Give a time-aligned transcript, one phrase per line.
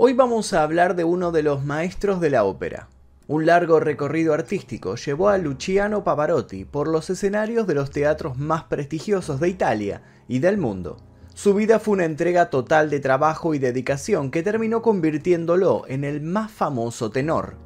[0.00, 2.88] Hoy vamos a hablar de uno de los maestros de la ópera.
[3.26, 8.62] Un largo recorrido artístico llevó a Luciano Pavarotti por los escenarios de los teatros más
[8.62, 10.98] prestigiosos de Italia y del mundo.
[11.34, 16.20] Su vida fue una entrega total de trabajo y dedicación que terminó convirtiéndolo en el
[16.20, 17.56] más famoso tenor.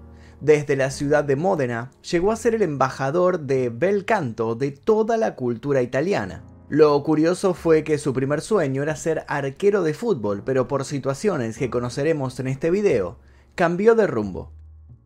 [0.41, 5.19] Desde la ciudad de Módena llegó a ser el embajador de bel canto de toda
[5.19, 6.43] la cultura italiana.
[6.73, 11.59] Lo curioso fue que su primer sueño era ser arquero de fútbol, pero por situaciones
[11.59, 13.19] que conoceremos en este video,
[13.55, 14.53] cambió de rumbo.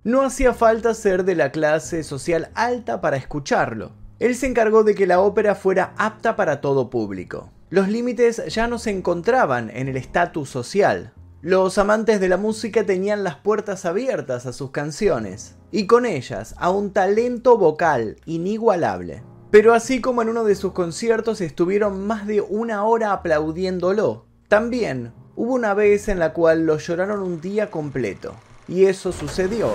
[0.04, 3.90] No hacía falta ser de la clase social alta para escucharlo.
[4.20, 7.50] Él se encargó de que la ópera fuera apta para todo público.
[7.68, 11.14] Los límites ya no se encontraban en el estatus social.
[11.42, 16.54] Los amantes de la música tenían las puertas abiertas a sus canciones, y con ellas
[16.58, 19.24] a un talento vocal inigualable.
[19.56, 25.14] Pero así como en uno de sus conciertos estuvieron más de una hora aplaudiéndolo, también
[25.34, 28.34] hubo una vez en la cual lo lloraron un día completo.
[28.68, 29.70] Y eso sucedió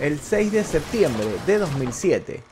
[0.00, 2.42] el 6 de septiembre de 2007,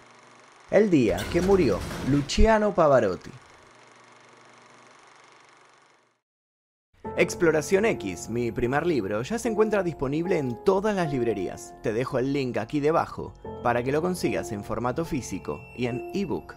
[0.70, 1.78] el día que murió
[2.10, 3.30] Luciano Pavarotti.
[7.20, 11.74] Exploración X, mi primer libro, ya se encuentra disponible en todas las librerías.
[11.82, 16.10] Te dejo el link aquí debajo para que lo consigas en formato físico y en
[16.14, 16.54] ebook.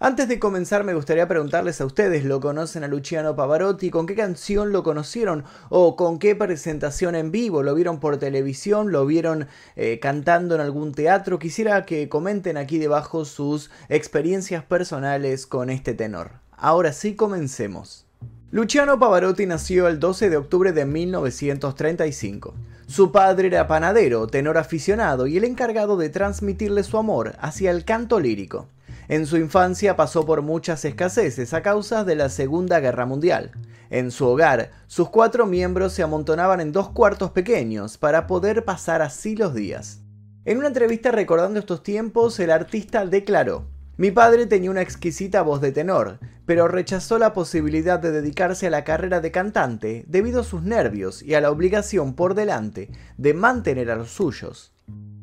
[0.00, 3.90] Antes de comenzar me gustaría preguntarles a ustedes, ¿lo conocen a Luciano Pavarotti?
[3.90, 5.44] ¿Con qué canción lo conocieron?
[5.68, 7.62] ¿O con qué presentación en vivo?
[7.62, 8.92] ¿Lo vieron por televisión?
[8.92, 11.38] ¿Lo vieron eh, cantando en algún teatro?
[11.38, 16.40] Quisiera que comenten aquí debajo sus experiencias personales con este tenor.
[16.56, 18.07] Ahora sí, comencemos.
[18.50, 22.54] Luciano Pavarotti nació el 12 de octubre de 1935.
[22.86, 27.84] Su padre era panadero, tenor aficionado y el encargado de transmitirle su amor hacia el
[27.84, 28.66] canto lírico.
[29.08, 33.50] En su infancia pasó por muchas escaseces a causa de la Segunda Guerra Mundial.
[33.90, 39.02] En su hogar, sus cuatro miembros se amontonaban en dos cuartos pequeños para poder pasar
[39.02, 40.00] así los días.
[40.46, 43.66] En una entrevista recordando estos tiempos, el artista declaró,
[43.98, 48.70] mi padre tenía una exquisita voz de tenor, pero rechazó la posibilidad de dedicarse a
[48.70, 53.34] la carrera de cantante debido a sus nervios y a la obligación por delante de
[53.34, 54.72] mantener a los suyos.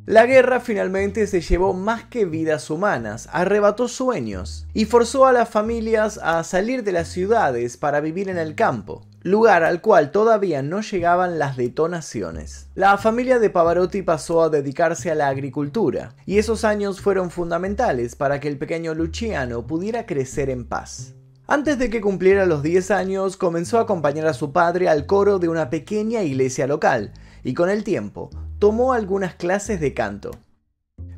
[0.05, 5.47] La guerra finalmente se llevó más que vidas humanas, arrebató sueños y forzó a las
[5.47, 10.61] familias a salir de las ciudades para vivir en el campo lugar al cual todavía
[10.61, 12.69] no llegaban las detonaciones.
[12.75, 18.15] La familia de Pavarotti pasó a dedicarse a la agricultura, y esos años fueron fundamentales
[18.15, 21.15] para que el pequeño Luciano pudiera crecer en paz.
[21.47, 25.39] Antes de que cumpliera los 10 años, comenzó a acompañar a su padre al coro
[25.39, 27.11] de una pequeña iglesia local,
[27.43, 30.31] y con el tiempo tomó algunas clases de canto.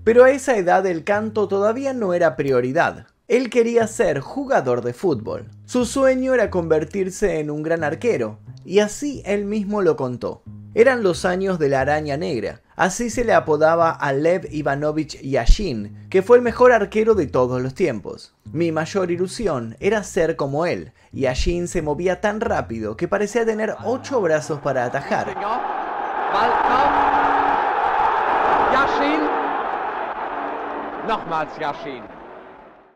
[0.05, 3.07] Pero a esa edad el canto todavía no era prioridad.
[3.27, 5.49] Él quería ser jugador de fútbol.
[5.65, 10.43] Su sueño era convertirse en un gran arquero, y así él mismo lo contó.
[10.73, 16.07] Eran los años de la araña negra, así se le apodaba a Lev Ivanovich Yashin,
[16.09, 18.33] que fue el mejor arquero de todos los tiempos.
[18.53, 20.93] Mi mayor ilusión era ser como él.
[21.11, 25.35] Yashin se movía tan rápido que parecía tener ocho brazos para atajar.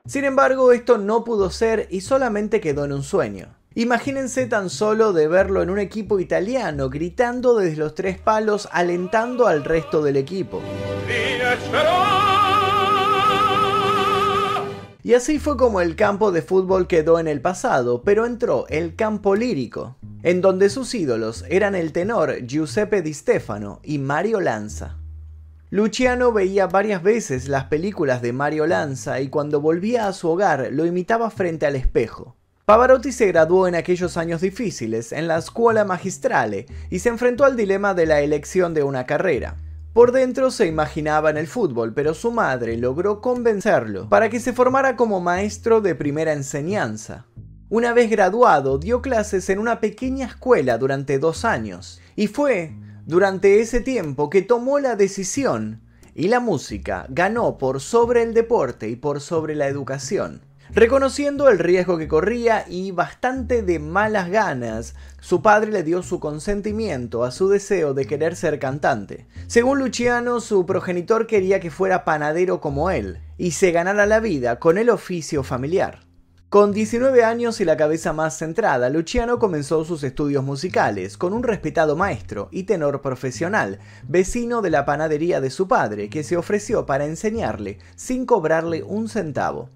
[0.06, 3.56] Sin embargo, esto no pudo ser y solamente quedó en un sueño.
[3.76, 9.48] Imagínense tan solo de verlo en un equipo italiano, gritando desde los tres palos, alentando
[9.48, 10.62] al resto del equipo.
[15.04, 18.96] Y así fue como el campo de fútbol quedó en el pasado, pero entró el
[18.96, 25.01] campo lírico, en donde sus ídolos eran el tenor Giuseppe Di Stefano y Mario Lanza.
[25.74, 30.68] Luciano veía varias veces las películas de Mario Lanza y cuando volvía a su hogar
[30.74, 32.36] lo imitaba frente al espejo.
[32.66, 37.56] Pavarotti se graduó en aquellos años difíciles en la Scuola Magistrale y se enfrentó al
[37.56, 39.56] dilema de la elección de una carrera.
[39.94, 44.52] Por dentro se imaginaba en el fútbol, pero su madre logró convencerlo para que se
[44.52, 47.28] formara como maestro de primera enseñanza.
[47.70, 52.74] Una vez graduado, dio clases en una pequeña escuela durante dos años, y fue
[53.12, 55.82] durante ese tiempo que tomó la decisión
[56.16, 60.40] y la música ganó por sobre el deporte y por sobre la educación.
[60.70, 66.22] Reconociendo el riesgo que corría y bastante de malas ganas, su padre le dio su
[66.22, 69.28] consentimiento a su deseo de querer ser cantante.
[69.48, 74.58] Según Luciano, su progenitor quería que fuera panadero como él y se ganara la vida
[74.58, 76.11] con el oficio familiar.
[76.52, 81.44] Con 19 años y la cabeza más centrada, Luciano comenzó sus estudios musicales con un
[81.44, 86.86] respetado maestro y tenor profesional, vecino de la panadería de su padre, que se ofreció
[86.86, 89.70] para enseñarle sin cobrarle un centavo.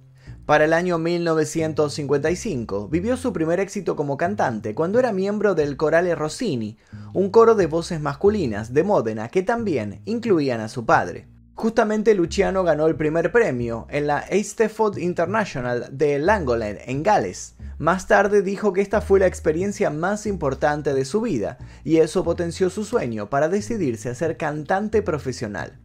[0.46, 6.14] Para el año 1955 vivió su primer éxito como cantante cuando era miembro del Corale
[6.14, 6.78] Rossini,
[7.14, 11.26] un coro de voces masculinas de Módena que también incluían a su padre.
[11.56, 17.56] Justamente Luciano ganó el primer premio en la Eisteddfod International de Langolen, en Gales.
[17.78, 22.26] Más tarde dijo que esta fue la experiencia más importante de su vida, y eso
[22.26, 25.80] potenció su sueño para decidirse a ser cantante profesional.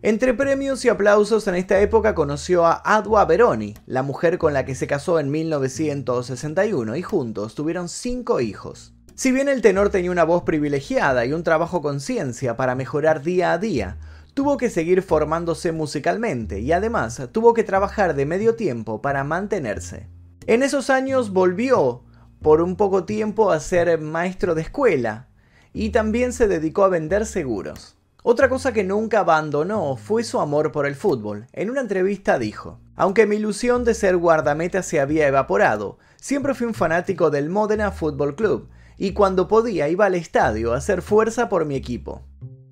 [0.00, 4.64] Entre premios y aplausos en esta época conoció a Adwa Veroni, la mujer con la
[4.64, 8.94] que se casó en 1961 y juntos tuvieron cinco hijos.
[9.14, 13.22] Si bien el tenor tenía una voz privilegiada y un trabajo con ciencia para mejorar
[13.22, 13.98] día a día,
[14.34, 20.08] tuvo que seguir formándose musicalmente y además tuvo que trabajar de medio tiempo para mantenerse.
[20.46, 22.02] En esos años volvió
[22.42, 25.28] por un poco tiempo a ser maestro de escuela
[25.72, 27.96] y también se dedicó a vender seguros.
[28.22, 31.46] Otra cosa que nunca abandonó fue su amor por el fútbol.
[31.52, 36.66] En una entrevista dijo, aunque mi ilusión de ser guardameta se había evaporado, siempre fui
[36.66, 41.48] un fanático del Modena Football Club, y cuando podía iba al estadio a hacer fuerza
[41.48, 42.22] por mi equipo.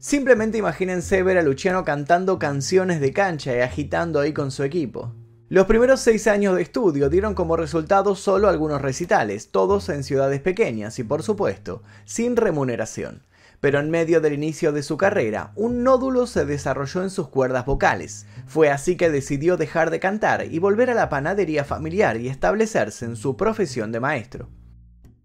[0.03, 5.15] Simplemente imagínense ver a Luciano cantando canciones de cancha y agitando ahí con su equipo.
[5.49, 10.41] Los primeros seis años de estudio dieron como resultado solo algunos recitales, todos en ciudades
[10.41, 13.23] pequeñas y por supuesto, sin remuneración
[13.61, 17.65] pero en medio del inicio de su carrera, un nódulo se desarrolló en sus cuerdas
[17.65, 18.27] vocales.
[18.45, 23.05] Fue así que decidió dejar de cantar y volver a la panadería familiar y establecerse
[23.05, 24.49] en su profesión de maestro.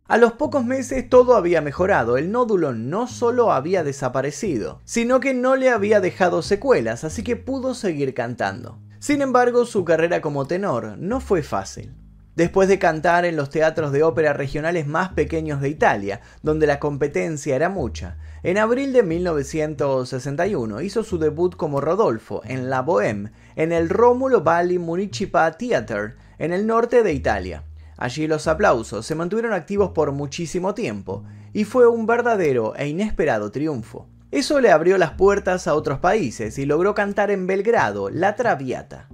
[0.08, 5.34] A los pocos meses todo había mejorado, el nódulo no solo había desaparecido, sino que
[5.34, 8.80] no le había dejado secuelas, así que pudo seguir cantando.
[9.00, 11.94] Sin embargo, su carrera como tenor no fue fácil
[12.38, 16.80] después de cantar en los teatros de ópera regionales más pequeños de Italia, donde la
[16.80, 18.18] competencia era mucha.
[18.44, 24.44] En abril de 1961 hizo su debut como Rodolfo en La Bohème, en el Rómulo
[24.44, 27.64] Valli Municipal Theatre, en el norte de Italia.
[27.98, 33.52] Allí los aplausos se mantuvieron activos por muchísimo tiempo, y fue un verdadero e inesperado
[33.52, 34.08] triunfo.
[34.30, 39.08] Eso le abrió las puertas a otros países y logró cantar en Belgrado La Traviata.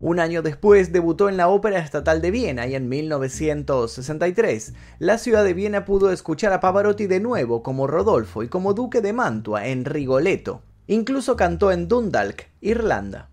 [0.00, 5.44] Un año después debutó en la Ópera Estatal de Viena y en 1963 la ciudad
[5.44, 9.66] de Viena pudo escuchar a Pavarotti de nuevo como Rodolfo y como duque de Mantua
[9.66, 10.62] en Rigoletto.
[10.86, 13.29] Incluso cantó en Dundalk, Irlanda.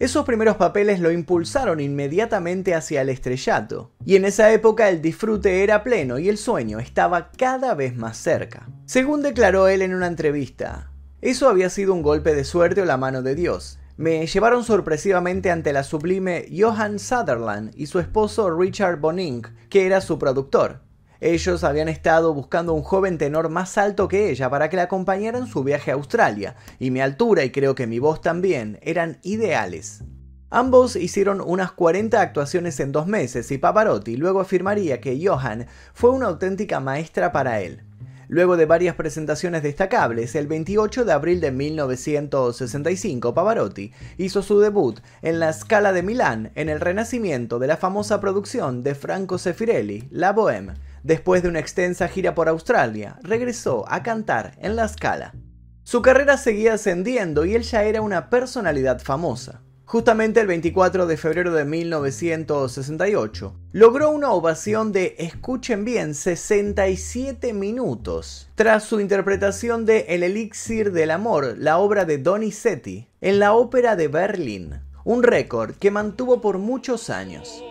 [0.00, 5.62] Esos primeros papeles lo impulsaron inmediatamente hacia el estrellato, y en esa época el disfrute
[5.62, 8.66] era pleno y el sueño estaba cada vez más cerca.
[8.86, 12.96] Según declaró él en una entrevista, eso había sido un golpe de suerte o la
[12.96, 18.98] mano de Dios me llevaron sorpresivamente ante la sublime Johan Sutherland y su esposo Richard
[18.98, 20.80] Bonink, que era su productor.
[21.20, 25.36] Ellos habían estado buscando un joven tenor más alto que ella para que la acompañara
[25.36, 29.18] en su viaje a Australia, y mi altura y creo que mi voz también eran
[29.22, 30.02] ideales.
[30.48, 36.10] Ambos hicieron unas 40 actuaciones en dos meses y Pavarotti luego afirmaría que Johan fue
[36.10, 37.84] una auténtica maestra para él.
[38.26, 45.00] Luego de varias presentaciones destacables, el 28 de abril de 1965 Pavarotti hizo su debut
[45.20, 50.08] en la Scala de Milán en el renacimiento de la famosa producción de Franco Sefirelli,
[50.10, 50.74] La Bohème.
[51.02, 55.34] Después de una extensa gira por Australia, regresó a cantar en la Scala.
[55.82, 59.62] Su carrera seguía ascendiendo y él ya era una personalidad famosa.
[59.90, 68.48] Justamente el 24 de febrero de 1968, logró una ovación de, escuchen bien, 67 minutos,
[68.54, 73.96] tras su interpretación de El elixir del amor, la obra de Donizetti, en la ópera
[73.96, 77.64] de Berlín, un récord que mantuvo por muchos años.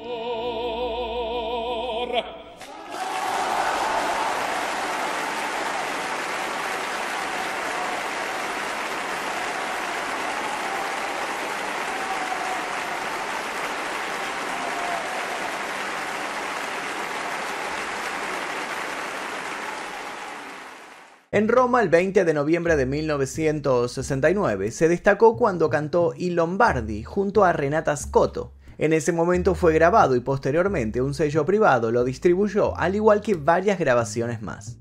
[21.31, 27.45] En Roma, el 20 de noviembre de 1969, se destacó cuando cantó I Lombardi junto
[27.45, 28.55] a Renata Scotto.
[28.79, 33.35] En ese momento fue grabado y posteriormente un sello privado lo distribuyó, al igual que
[33.35, 34.79] varias grabaciones más.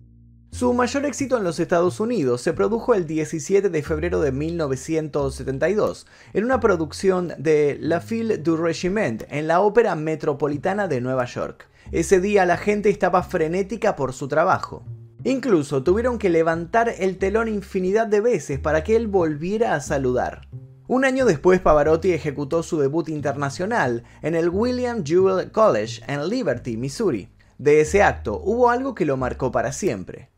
[0.50, 6.06] Su mayor éxito en los Estados Unidos se produjo el 17 de febrero de 1972
[6.32, 11.68] en una producción de La Fille du Regiment en la Ópera Metropolitana de Nueva York.
[11.92, 14.82] Ese día la gente estaba frenética por su trabajo.
[15.24, 20.48] Incluso tuvieron que levantar el telón infinidad de veces para que él volviera a saludar.
[20.86, 26.76] Un año después Pavarotti ejecutó su debut internacional en el William Jewell College en Liberty,
[26.76, 27.28] Missouri.
[27.58, 30.30] De ese acto hubo algo que lo marcó para siempre.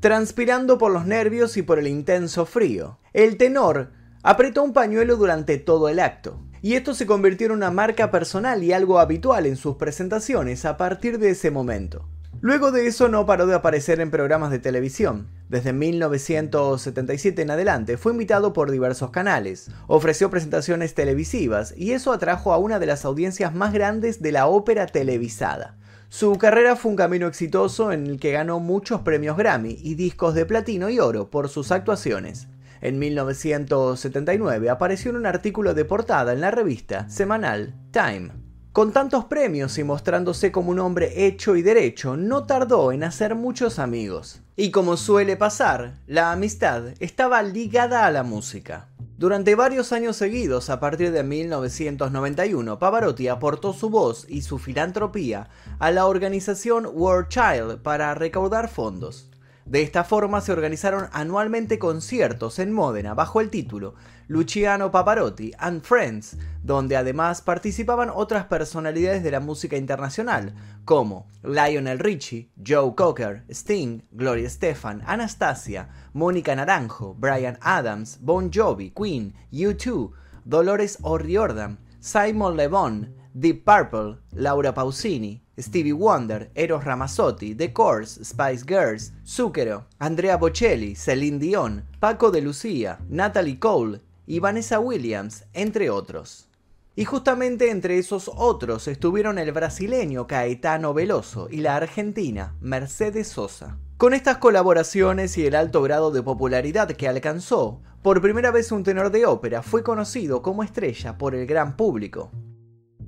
[0.00, 3.92] Transpirando por los nervios y por el intenso frío, el tenor
[4.24, 6.40] apretó un pañuelo durante todo el acto.
[6.62, 10.76] Y esto se convirtió en una marca personal y algo habitual en sus presentaciones a
[10.76, 12.08] partir de ese momento.
[12.42, 15.28] Luego de eso no paró de aparecer en programas de televisión.
[15.48, 22.52] Desde 1977 en adelante fue invitado por diversos canales, ofreció presentaciones televisivas y eso atrajo
[22.52, 25.76] a una de las audiencias más grandes de la ópera televisada.
[26.08, 30.34] Su carrera fue un camino exitoso en el que ganó muchos premios Grammy y discos
[30.34, 32.48] de platino y oro por sus actuaciones.
[32.80, 38.41] En 1979 apareció en un artículo de portada en la revista semanal Time.
[38.72, 43.34] Con tantos premios y mostrándose como un hombre hecho y derecho, no tardó en hacer
[43.34, 44.40] muchos amigos.
[44.56, 48.88] Y como suele pasar, la amistad estaba ligada a la música.
[49.18, 55.50] Durante varios años seguidos, a partir de 1991, Pavarotti aportó su voz y su filantropía
[55.78, 59.31] a la organización World Child para recaudar fondos.
[59.64, 63.94] De esta forma se organizaron anualmente conciertos en Módena bajo el título
[64.26, 70.54] Luciano Pavarotti and Friends, donde además participaban otras personalidades de la música internacional,
[70.84, 78.90] como Lionel Richie, Joe Cocker, Sting, Gloria Estefan, Anastasia, Mónica Naranjo, Brian Adams, Bon Jovi,
[78.90, 80.12] Queen, U2,
[80.44, 88.24] Dolores O'Riordan, Simon Le Bon, Deep Purple, Laura Pausini, Stevie Wonder, Eros Ramazzotti, The Course,
[88.24, 95.44] Spice Girls, Zucchero, Andrea Bocelli, Celine Dion, Paco de Lucía, Natalie Cole y Vanessa Williams,
[95.52, 96.48] entre otros.
[96.96, 103.78] Y justamente entre esos otros estuvieron el brasileño Caetano Veloso y la argentina Mercedes Sosa.
[103.98, 108.84] Con estas colaboraciones y el alto grado de popularidad que alcanzó, por primera vez un
[108.84, 112.30] tenor de ópera fue conocido como estrella por el gran público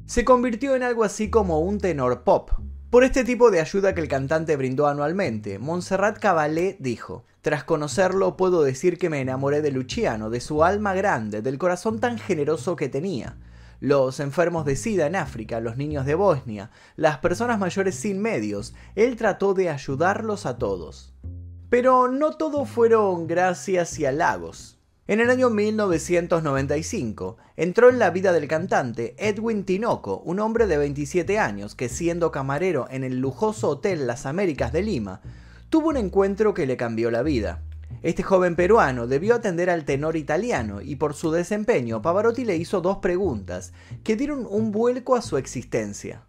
[0.06, 2.50] se convirtió en algo así como un tenor pop.
[2.90, 8.36] Por este tipo de ayuda que el cantante brindó anualmente, Montserrat Caballé dijo, tras conocerlo
[8.36, 12.76] puedo decir que me enamoré de Luciano, de su alma grande, del corazón tan generoso
[12.76, 13.36] que tenía.
[13.80, 18.74] Los enfermos de SIDA en África, los niños de Bosnia, las personas mayores sin medios,
[18.94, 21.14] él trató de ayudarlos a todos.
[21.70, 24.78] Pero no todo fueron gracias y halagos.
[25.06, 30.78] En el año 1995 entró en la vida del cantante Edwin Tinoco, un hombre de
[30.78, 35.20] 27 años que siendo camarero en el lujoso Hotel Las Américas de Lima,
[35.68, 37.60] tuvo un encuentro que le cambió la vida.
[38.02, 42.80] Este joven peruano debió atender al tenor italiano y por su desempeño Pavarotti le hizo
[42.80, 46.22] dos preguntas que dieron un vuelco a su existencia.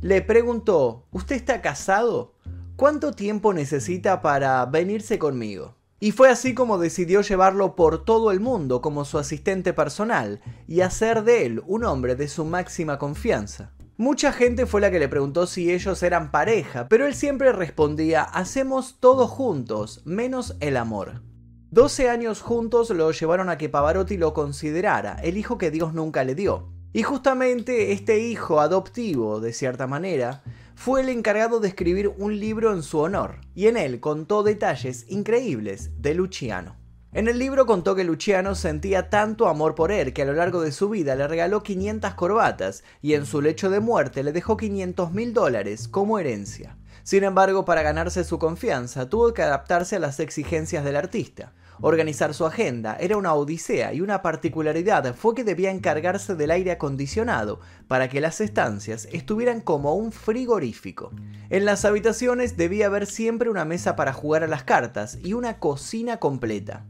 [0.00, 2.34] Le preguntó, ¿usted está casado?
[2.74, 5.75] ¿Cuánto tiempo necesita para venirse conmigo?
[5.98, 10.82] Y fue así como decidió llevarlo por todo el mundo como su asistente personal y
[10.82, 13.72] hacer de él un hombre de su máxima confianza.
[13.96, 18.22] Mucha gente fue la que le preguntó si ellos eran pareja, pero él siempre respondía,
[18.22, 21.22] hacemos todo juntos, menos el amor.
[21.70, 26.24] 12 años juntos lo llevaron a que Pavarotti lo considerara, el hijo que Dios nunca
[26.24, 26.68] le dio.
[26.92, 30.42] Y justamente este hijo adoptivo, de cierta manera,
[30.76, 35.06] fue el encargado de escribir un libro en su honor, y en él contó detalles
[35.08, 36.76] increíbles de Luciano.
[37.12, 40.60] En el libro contó que Luciano sentía tanto amor por él que a lo largo
[40.60, 44.58] de su vida le regaló 500 corbatas y en su lecho de muerte le dejó
[44.58, 46.76] 500 mil dólares como herencia.
[47.02, 51.54] Sin embargo, para ganarse su confianza, tuvo que adaptarse a las exigencias del artista.
[51.80, 56.72] Organizar su agenda era una odisea y una particularidad fue que debía encargarse del aire
[56.72, 61.10] acondicionado para que las estancias estuvieran como un frigorífico.
[61.50, 65.58] En las habitaciones debía haber siempre una mesa para jugar a las cartas y una
[65.58, 66.86] cocina completa.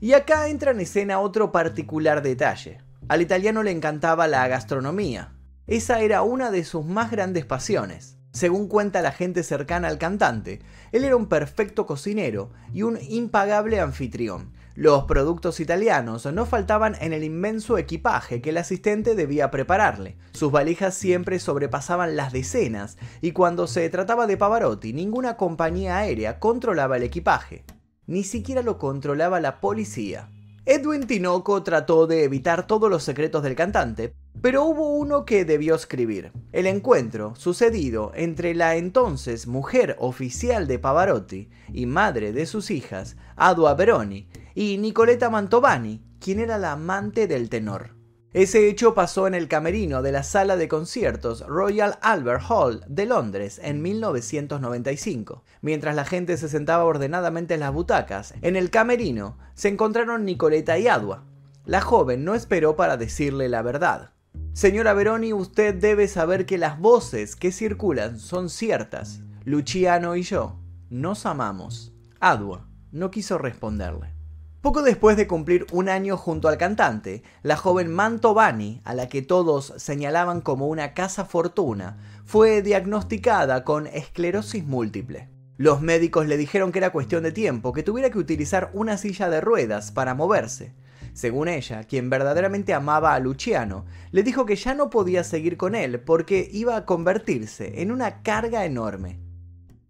[0.00, 2.78] Y acá entra en escena otro particular detalle.
[3.08, 5.34] Al italiano le encantaba la gastronomía.
[5.66, 8.18] Esa era una de sus más grandes pasiones.
[8.32, 10.60] Según cuenta la gente cercana al cantante,
[10.90, 14.52] él era un perfecto cocinero y un impagable anfitrión.
[14.74, 20.16] Los productos italianos no faltaban en el inmenso equipaje que el asistente debía prepararle.
[20.32, 26.38] Sus valijas siempre sobrepasaban las decenas y cuando se trataba de Pavarotti ninguna compañía aérea
[26.38, 27.64] controlaba el equipaje.
[28.06, 30.30] Ni siquiera lo controlaba la policía.
[30.64, 35.76] Edwin Tinoco trató de evitar todos los secretos del cantante, pero hubo uno que debió
[35.76, 36.32] escribir.
[36.50, 43.16] El encuentro sucedido entre la entonces mujer oficial de Pavarotti y madre de sus hijas,
[43.36, 47.94] Adua Veroni, y Nicoletta Mantovani, quien era la amante del tenor.
[48.32, 53.06] Ese hecho pasó en el camerino de la sala de conciertos Royal Albert Hall de
[53.06, 55.44] Londres en 1995.
[55.60, 60.78] Mientras la gente se sentaba ordenadamente en las butacas, en el camerino se encontraron Nicoleta
[60.78, 61.24] y Adua.
[61.66, 64.11] La joven no esperó para decirle la verdad.
[64.54, 69.20] Señora Veroni, usted debe saber que las voces que circulan son ciertas.
[69.44, 70.58] Luciano y yo
[70.90, 71.94] nos amamos.
[72.20, 74.12] Adua no quiso responderle.
[74.60, 79.22] Poco después de cumplir un año junto al cantante, la joven Mantovani, a la que
[79.22, 85.30] todos señalaban como una casa fortuna, fue diagnosticada con esclerosis múltiple.
[85.56, 89.30] Los médicos le dijeron que era cuestión de tiempo, que tuviera que utilizar una silla
[89.30, 90.74] de ruedas para moverse.
[91.12, 95.74] Según ella, quien verdaderamente amaba a Luciano, le dijo que ya no podía seguir con
[95.74, 99.20] él porque iba a convertirse en una carga enorme.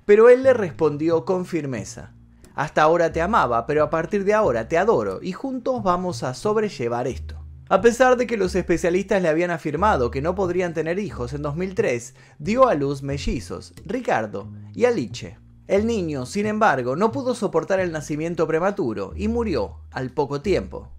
[0.05, 2.13] Pero él le respondió con firmeza,
[2.55, 6.35] hasta ahora te amaba, pero a partir de ahora te adoro y juntos vamos a
[6.35, 7.39] sobrellevar esto.
[7.69, 11.41] A pesar de que los especialistas le habían afirmado que no podrían tener hijos en
[11.41, 15.39] 2003, dio a luz mellizos, Ricardo y Alice.
[15.69, 20.91] El niño, sin embargo, no pudo soportar el nacimiento prematuro y murió al poco tiempo.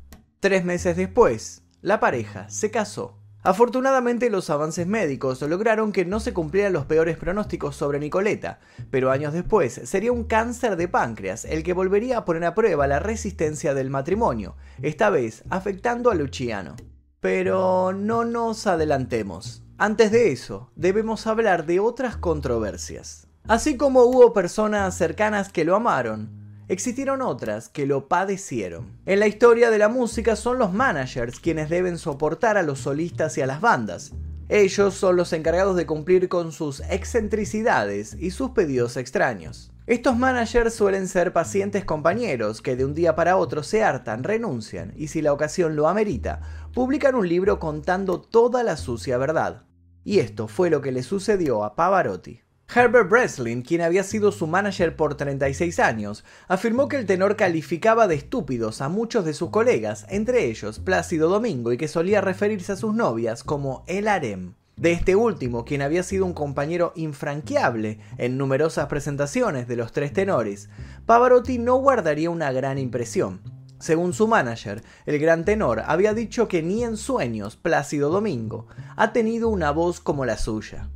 [0.44, 3.18] Tres meses después, la pareja se casó.
[3.44, 8.60] Afortunadamente los avances médicos lograron que no se cumplieran los peores pronósticos sobre Nicoleta,
[8.92, 12.88] pero años después sería un cáncer de páncreas el que volvería a poner a prueba
[12.88, 16.76] la resistencia del matrimonio, esta vez afectando a Luciano.
[17.22, 19.64] Pero no nos adelantemos.
[19.78, 23.30] Antes de eso, debemos hablar de otras controversias.
[23.48, 26.43] Así como hubo personas cercanas que lo amaron,
[26.74, 29.00] existieron otras que lo padecieron.
[29.06, 33.38] En la historia de la música son los managers quienes deben soportar a los solistas
[33.38, 34.12] y a las bandas.
[34.50, 39.72] Ellos son los encargados de cumplir con sus excentricidades y sus pedidos extraños.
[39.88, 44.94] Estos managers suelen ser pacientes compañeros que de un día para otro se hartan, renuncian
[44.96, 46.42] y si la ocasión lo amerita,
[46.74, 49.64] publican un libro contando toda la sucia verdad.
[50.06, 52.43] Y esto fue lo que le sucedió a Pavarotti.
[52.76, 58.08] Herbert Breslin, quien había sido su manager por 36 años, afirmó que el tenor calificaba
[58.08, 62.72] de estúpidos a muchos de sus colegas, entre ellos Plácido Domingo, y que solía referirse
[62.72, 64.56] a sus novias como el harem.
[64.76, 70.14] De este último, quien había sido un compañero infranqueable en numerosas presentaciones de los tres
[70.14, 70.70] tenores,
[71.06, 73.42] Pavarotti no guardaría una gran impresión.
[73.78, 78.66] Según su manager, el gran tenor había dicho que ni en sueños Plácido Domingo
[78.96, 80.90] ha tenido una voz como la suya.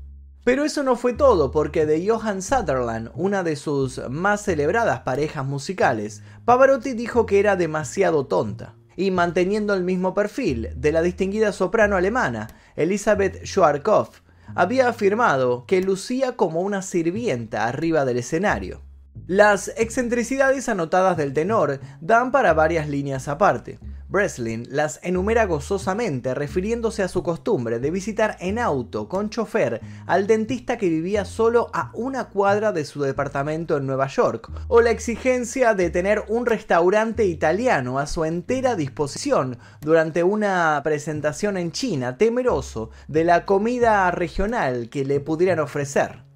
[0.47, 5.45] Pero eso no fue todo, porque de Johann Sutherland, una de sus más celebradas parejas
[5.45, 8.73] musicales, Pavarotti dijo que era demasiado tonta.
[8.95, 14.21] Y manteniendo el mismo perfil de la distinguida soprano alemana, Elisabeth Schwarzkopf,
[14.55, 18.83] había afirmado que lucía como una sirvienta arriba del escenario.
[19.25, 23.79] Las excentricidades anotadas del tenor dan para varias líneas aparte.
[24.09, 30.27] Breslin las enumera gozosamente refiriéndose a su costumbre de visitar en auto con chofer al
[30.27, 34.91] dentista que vivía solo a una cuadra de su departamento en Nueva York, o la
[34.91, 42.17] exigencia de tener un restaurante italiano a su entera disposición durante una presentación en China,
[42.17, 46.26] temeroso de la comida regional que le pudieran ofrecer.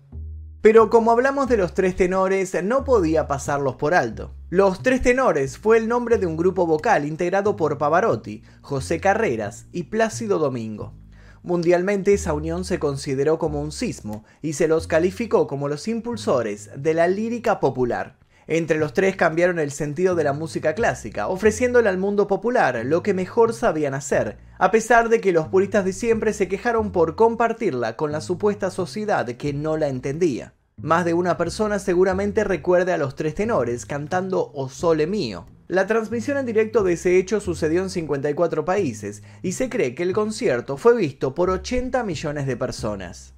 [0.61, 4.35] Pero como hablamos de los tres tenores, no podía pasarlos por alto.
[4.51, 9.65] Los Tres Tenores fue el nombre de un grupo vocal integrado por Pavarotti, José Carreras
[9.71, 10.93] y Plácido Domingo.
[11.41, 16.69] Mundialmente esa unión se consideró como un sismo y se los calificó como los impulsores
[16.75, 18.20] de la lírica popular.
[18.53, 23.01] Entre los tres cambiaron el sentido de la música clásica, ofreciéndole al mundo popular lo
[23.01, 27.15] que mejor sabían hacer, a pesar de que los puristas de siempre se quejaron por
[27.15, 30.53] compartirla con la supuesta sociedad que no la entendía.
[30.75, 35.45] Más de una persona seguramente recuerde a los tres tenores cantando O Sole Mío.
[35.69, 40.03] La transmisión en directo de ese hecho sucedió en 54 países y se cree que
[40.03, 43.33] el concierto fue visto por 80 millones de personas.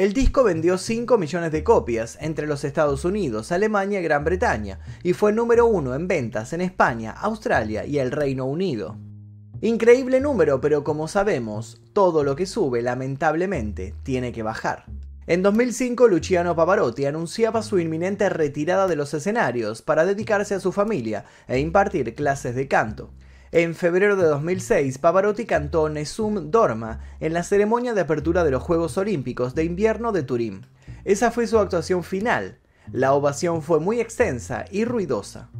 [0.00, 4.80] El disco vendió 5 millones de copias entre los Estados Unidos, Alemania y Gran Bretaña,
[5.02, 8.96] y fue número uno en ventas en España, Australia y el Reino Unido.
[9.60, 14.86] Increíble número, pero como sabemos, todo lo que sube lamentablemente tiene que bajar.
[15.26, 20.72] En 2005, Luciano Pavarotti anunciaba su inminente retirada de los escenarios para dedicarse a su
[20.72, 23.12] familia e impartir clases de canto.
[23.52, 28.62] En febrero de 2006, Pavarotti cantó Nesum Dorma en la ceremonia de apertura de los
[28.62, 30.66] Juegos Olímpicos de Invierno de Turín.
[31.04, 32.60] Esa fue su actuación final.
[32.92, 35.50] La ovación fue muy extensa y ruidosa.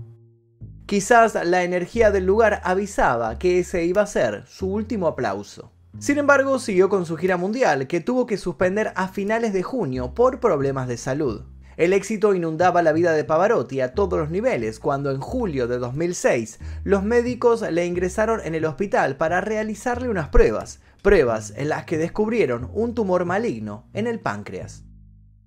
[0.86, 5.72] Quizás la energía del lugar avisaba que ese iba a ser su último aplauso.
[5.98, 10.14] Sin embargo, siguió con su gira mundial, que tuvo que suspender a finales de junio
[10.14, 11.42] por problemas de salud.
[11.80, 15.78] El éxito inundaba la vida de Pavarotti a todos los niveles cuando en julio de
[15.78, 21.86] 2006 los médicos le ingresaron en el hospital para realizarle unas pruebas, pruebas en las
[21.86, 24.84] que descubrieron un tumor maligno en el páncreas.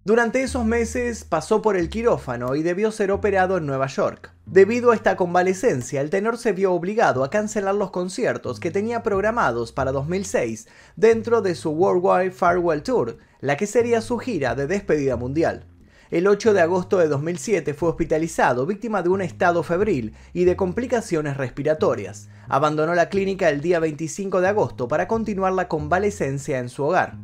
[0.05, 4.31] Durante esos meses pasó por el quirófano y debió ser operado en Nueva York.
[4.47, 9.03] Debido a esta convalecencia, el tenor se vio obligado a cancelar los conciertos que tenía
[9.03, 14.65] programados para 2006 dentro de su Worldwide Farewell Tour, la que sería su gira de
[14.65, 15.67] despedida mundial.
[16.13, 20.55] El 8 de agosto de 2007 fue hospitalizado, víctima de un estado febril y de
[20.55, 22.29] complicaciones respiratorias.
[22.47, 27.15] Abandonó la clínica el día 25 de agosto para continuar la convalecencia en su hogar.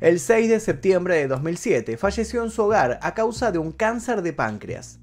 [0.00, 4.20] El 6 de septiembre de 2007 falleció en su hogar a causa de un cáncer
[4.20, 4.98] de páncreas.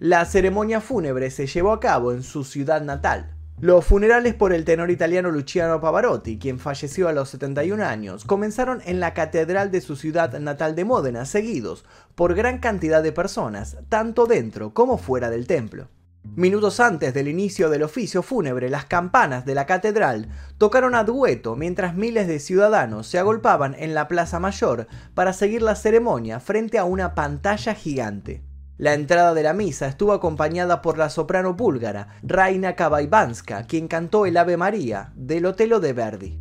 [0.00, 3.37] La ceremonia fúnebre se llevó a cabo en su ciudad natal.
[3.60, 8.80] Los funerales por el tenor italiano Luciano Pavarotti, quien falleció a los 71 años, comenzaron
[8.84, 13.76] en la catedral de su ciudad natal de Módena, seguidos por gran cantidad de personas,
[13.88, 15.88] tanto dentro como fuera del templo.
[16.36, 21.56] Minutos antes del inicio del oficio fúnebre, las campanas de la catedral tocaron a dueto
[21.56, 26.78] mientras miles de ciudadanos se agolpaban en la Plaza Mayor para seguir la ceremonia frente
[26.78, 28.47] a una pantalla gigante.
[28.78, 34.24] La entrada de la misa estuvo acompañada por la soprano búlgara Raina Kabaibanska, quien cantó
[34.24, 36.40] el Ave María del Otelo de Verdi.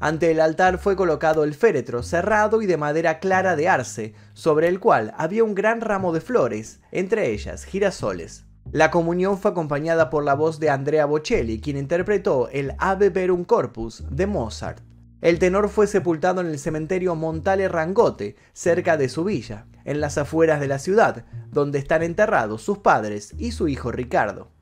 [0.00, 4.66] Ante el altar fue colocado el féretro cerrado y de madera clara de arce, sobre
[4.66, 8.46] el cual había un gran ramo de flores, entre ellas girasoles.
[8.72, 13.44] La comunión fue acompañada por la voz de Andrea Bocelli, quien interpretó el Ave Verum
[13.44, 14.80] Corpus de Mozart.
[15.26, 20.18] El tenor fue sepultado en el cementerio Montale Rangote, cerca de su villa, en las
[20.18, 24.52] afueras de la ciudad, donde están enterrados sus padres y su hijo Ricardo.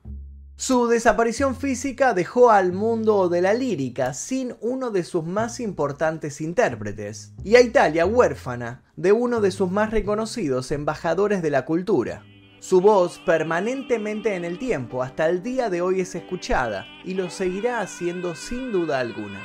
[0.55, 6.41] Su desaparición física dejó al mundo de la lírica sin uno de sus más importantes
[6.41, 12.23] intérpretes, y a Italia huérfana de uno de sus más reconocidos embajadores de la cultura.
[12.59, 17.29] Su voz permanentemente en el tiempo hasta el día de hoy es escuchada y lo
[17.29, 19.39] seguirá haciendo sin duda alguna.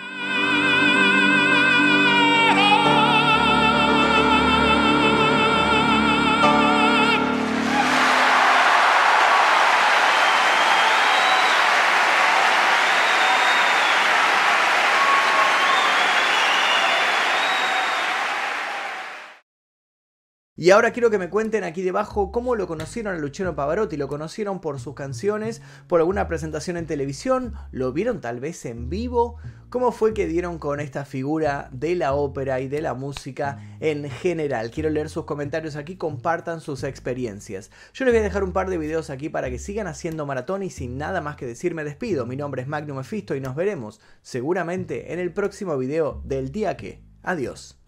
[20.61, 23.97] Y ahora quiero que me cuenten aquí debajo cómo lo conocieron a Luciano Pavarotti.
[23.97, 27.55] ¿Lo conocieron por sus canciones, por alguna presentación en televisión?
[27.73, 29.39] ¿Lo vieron tal vez en vivo?
[29.71, 34.11] ¿Cómo fue que dieron con esta figura de la ópera y de la música en
[34.11, 34.71] general?
[34.71, 37.71] Quiero leer sus comentarios aquí, compartan sus experiencias.
[37.95, 40.63] Yo les voy a dejar un par de videos aquí para que sigan haciendo maratón
[40.63, 42.27] y sin nada más que decir me despido.
[42.27, 46.77] Mi nombre es Magnum Mephisto y nos veremos seguramente en el próximo video del día
[46.77, 47.03] que.
[47.23, 47.81] Adiós.